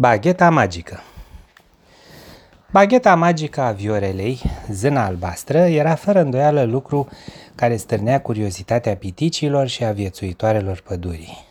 [0.00, 1.02] Bagheta magică
[2.70, 4.40] Bagheta magică a Viorelei,
[4.70, 7.08] zâna albastră, era fără îndoială lucru
[7.54, 11.44] care stârnea curiozitatea piticilor și a viețuitoarelor pădurii.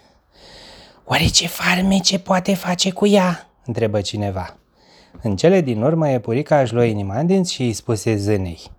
[1.05, 4.57] Oare ce farmece poate face cu ea?" întrebă cineva.
[5.21, 8.71] În cele din urmă, Epurica își luă inima în dinți și îi spuse zânei.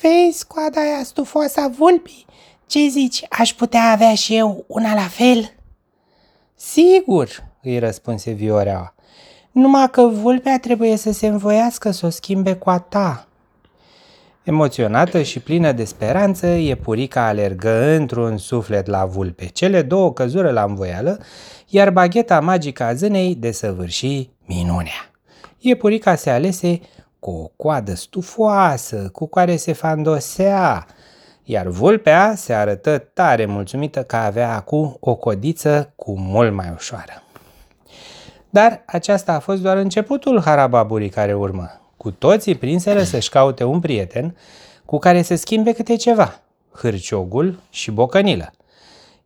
[0.00, 2.26] Vezi coada aia stufoasă a vulpii?
[2.66, 5.52] Ce zici, aș putea avea și eu una la fel?"
[6.54, 8.94] Sigur, îi răspunse Vioreaua.
[9.52, 13.24] Numai că vulpea trebuie să se învoiască să o schimbe cu a ta.
[14.42, 19.46] Emoționată și plină de speranță, Iepurica alergă într-un suflet la vulpe.
[19.46, 21.18] Cele două căzură la învoială,
[21.66, 25.10] iar bagheta magică a zânei desăvârși minunea.
[25.58, 26.80] Iepurica se alese
[27.18, 30.86] cu o coadă stufoasă cu care se fandosea,
[31.42, 37.22] iar vulpea se arătă tare mulțumită că avea acum o codiță cu mult mai ușoară.
[38.50, 41.80] Dar aceasta a fost doar începutul harababurii care urmă.
[41.96, 44.36] Cu toții prinseră să-și caute un prieten
[44.84, 46.40] cu care să schimbe câte ceva,
[46.72, 48.52] hârciogul și bocănilă.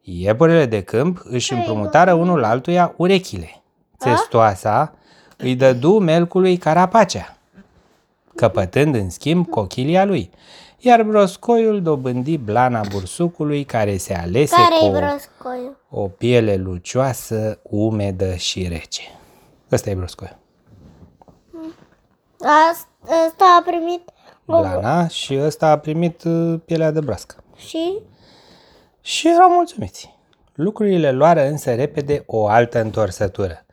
[0.01, 3.63] Iepurele de câmp își împrumutară unul altuia urechile.
[3.99, 4.95] Țestoasa
[5.37, 7.37] îi dădu melcului carapacea,
[8.35, 10.31] căpătând în schimb cochilia lui,
[10.79, 15.49] iar broscoiul dobândi blana bursucului care se alese care cu
[15.91, 19.03] o, o piele lucioasă, umedă și rece.
[19.73, 20.37] Ăsta e broscoiul.
[23.27, 24.11] Asta a primit
[24.45, 27.35] blana și ăsta a primit uh, pielea de brască.
[27.57, 27.99] Și?
[29.01, 30.15] Și erau mulțumiți.
[30.55, 33.67] Lucrurile luară însă repede o altă întorsătură,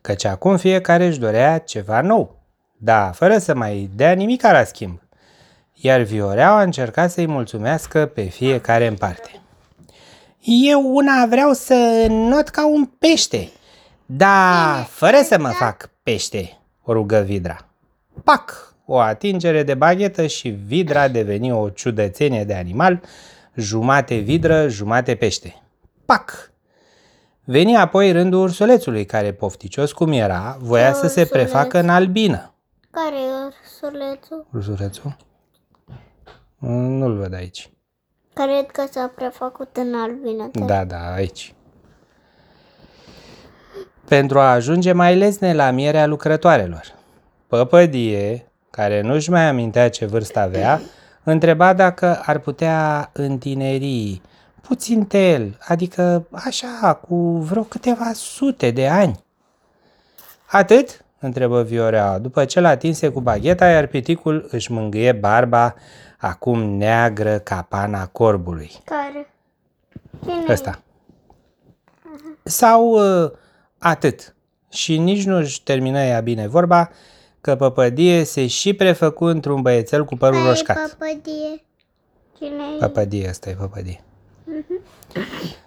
[0.00, 2.38] căci acum fiecare își dorea ceva nou,
[2.76, 5.00] da, fără să mai dea nimic la schimb.
[5.82, 9.40] Iar Vioreaua a încercat să-i mulțumească pe fiecare în parte.
[10.40, 13.48] Eu una vreau să not ca un pește,
[14.06, 17.68] da, fără să mă fac pește, o rugă Vidra.
[18.24, 18.74] Pac!
[18.84, 23.00] O atingere de baghetă și Vidra deveni o ciudățenie de animal,
[23.54, 25.62] jumate vidră, jumate pește.
[26.04, 26.52] Pac!
[27.44, 32.54] Veni apoi rândul ursulețului, care, pofticios cum era, voia să se prefacă în albină.
[32.90, 34.46] Care e ursulețul?
[34.52, 35.16] Ursulețul?
[36.68, 37.70] Nu-l văd aici.
[38.32, 40.50] Cred că s-a prefăcut în albină.
[40.52, 41.54] Da, da, aici.
[44.08, 46.94] Pentru a ajunge mai lesne la mierea lucrătoarelor.
[47.46, 50.80] Păpădie, care nu-și mai amintea ce vârstă avea,
[51.24, 54.20] întreba dacă ar putea întineri
[54.60, 59.24] puțin tel, adică așa, cu vreo câteva sute de ani.
[60.46, 61.04] Atât?
[61.20, 65.74] Întrebă Viorea, după ce l atinse cu bagheta, iar piticul își mângâie barba,
[66.18, 68.70] acum neagră ca pana corbului.
[68.84, 69.30] Care?
[70.24, 70.78] Cine Ăsta.
[70.78, 72.42] Uh-huh.
[72.42, 73.30] Sau uh,
[73.78, 74.34] atât.
[74.68, 76.90] Și nici nu-și termină ea bine vorba,
[77.40, 80.76] că păpădie se și prefăcu într-un băiețel cu părul roșcat.
[80.76, 81.64] păpădie?
[82.38, 84.00] Cine Păpădie, ăsta e păpădie.
[84.00, 85.18] Uh-huh.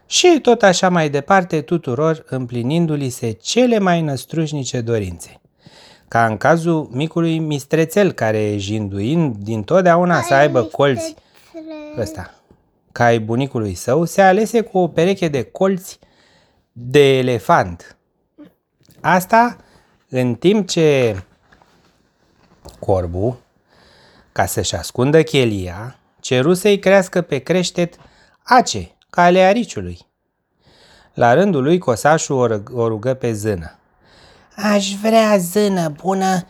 [0.06, 5.41] Și tot așa mai departe tuturor împlinindu-li se cele mai năstrușnice dorințe.
[6.13, 11.16] Ca în cazul micului mistrețel care, jinduind din totdeauna să aibă colți,
[11.97, 12.34] ăsta,
[12.91, 16.00] ca ai bunicului său, se alese cu o pereche de colți
[16.72, 17.97] de elefant.
[19.02, 19.57] Asta
[20.09, 21.18] în timp ce
[22.79, 23.40] Corbu,
[24.31, 27.96] ca să-și ascundă chelia, ceru să-i crească pe creștet
[28.44, 30.00] ace, ca ale ariciului.
[31.13, 33.78] La rândul lui, cosașul o rugă pe zână.
[34.56, 36.47] Aș vrea zână bună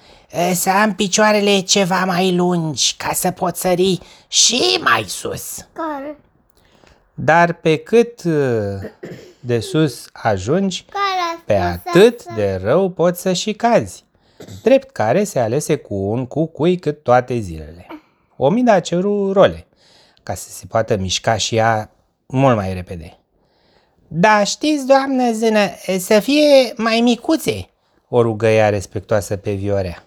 [0.53, 5.67] să am picioarele ceva mai lungi ca să pot sări și mai sus.
[5.73, 6.17] Care?
[7.13, 8.23] Dar pe cât
[9.39, 10.85] de sus ajungi,
[11.45, 14.03] pe atât de rău poți să și cazi
[14.63, 17.87] drept care se alese cu un cucui cât toate zilele.
[18.37, 19.67] Omida a cerut role,
[20.23, 21.91] ca să se poată mișca și ea
[22.25, 23.17] mult mai repede.
[24.07, 25.59] Da, știți, doamnă zână,
[25.99, 27.69] să fie mai micuțe,
[28.15, 30.03] o rugă ea respectoasă pe Viorea.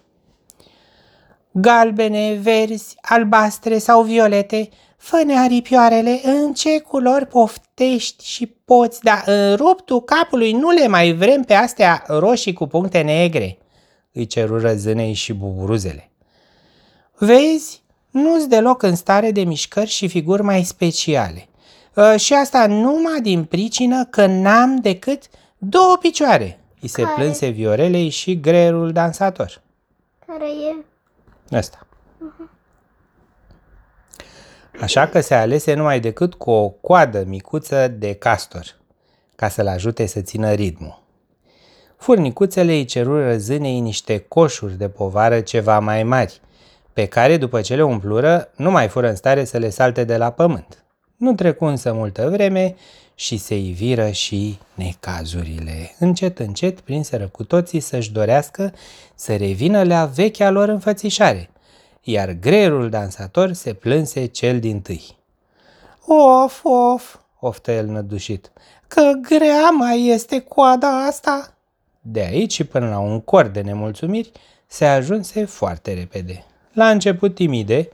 [1.51, 9.55] Galbene, verzi, albastre sau violete, fă-ne aripioarele în ce culori poftești și poți, dar în
[9.55, 13.57] ruptul capului nu le mai vrem pe astea roșii cu puncte negre
[14.11, 16.11] îi cerură zânei și buburuzele.
[17.17, 17.81] Vezi,
[18.11, 21.47] nu-s deloc în stare de mișcări și figuri mai speciale.
[21.95, 25.23] Uh, și asta numai din pricină că n-am decât
[25.57, 26.56] două picioare.
[26.81, 27.13] Îi se Care?
[27.15, 29.61] plânse Viorelei și greierul dansator.
[30.25, 30.85] Care e?
[31.57, 31.87] Ăsta.
[31.87, 32.57] Uh-huh.
[34.81, 38.75] Așa că se alese numai decât cu o coadă micuță de castor,
[39.35, 41.01] ca să-l ajute să țină ritmul.
[41.97, 46.41] Furnicuțele îi cerură zânei niște coșuri de povară ceva mai mari,
[46.93, 50.17] pe care, după ce le umplură, nu mai fură în stare să le salte de
[50.17, 50.85] la pământ.
[51.17, 52.75] Nu trecu însă multă vreme
[53.15, 55.95] și se iviră și necazurile.
[55.99, 58.73] Încet, încet, prinseră cu toții să-și dorească
[59.15, 61.49] să revină la vechea lor înfățișare,
[62.01, 65.17] iar greierul dansator se plânse cel din tâi.
[66.05, 68.51] Of, of, oftă el nădușit.
[68.87, 71.57] Că grea mai este coada asta!
[72.01, 74.31] De aici și până la un cor de nemulțumiri
[74.67, 76.45] se ajunse foarte repede.
[76.73, 77.89] La început timide,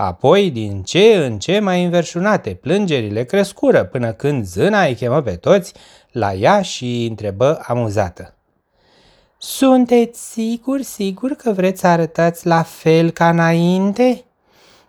[0.00, 5.36] apoi din ce în ce mai înverșunate, plângerile crescură până când zâna îi chemă pe
[5.36, 5.72] toți
[6.10, 8.34] la ea și îi întrebă amuzată.
[9.38, 14.24] Sunteți sigur, sigur că vreți să arătați la fel ca înainte?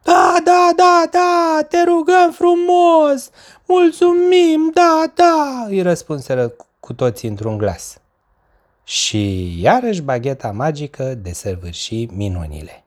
[0.03, 3.29] Da, da, da, da, te rugăm frumos,
[3.67, 7.97] mulțumim, da, da, îi răspunseră cu toții într-un glas.
[8.83, 12.83] Și iarăși bagheta magică desăvârși minunile.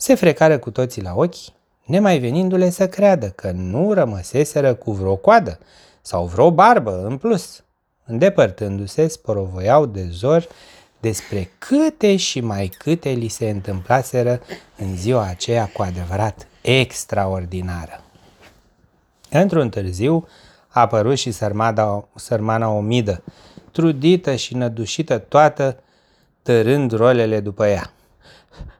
[0.00, 1.34] Se frecară cu toții la ochi,
[1.84, 5.58] nemai venindu-le să creadă că nu rămăseseră cu vreo coadă
[6.02, 7.64] sau vreo barbă în plus.
[8.04, 10.48] Îndepărtându-se, sporovoiau de zor
[11.00, 14.40] despre câte și mai câte li se întâmplaseră
[14.76, 18.04] în ziua aceea cu adevărat extraordinară.
[19.30, 20.26] Într-un târziu
[20.68, 23.22] a apărut și sărmada, sărmana Omidă,
[23.70, 25.80] trudită și nădușită toată,
[26.42, 27.92] tărând rolele după ea.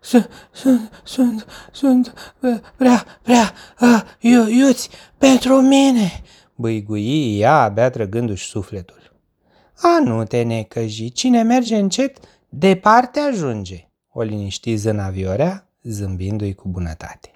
[0.00, 2.34] Sunt, sunt, sunt, sunt
[2.76, 3.52] prea, prea
[4.48, 6.22] iuți pentru mine,
[6.54, 8.96] băigui ea abia trăgându-și sufletul.
[9.82, 16.68] A, nu te necăji, cine merge încet, departe ajunge, o liniști zâna Viorea, zâmbindu-i cu
[16.68, 17.32] bunătate.